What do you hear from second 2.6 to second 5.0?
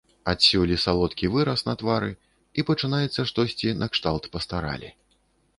і пачынаецца штосьці, накшталт пастаралі.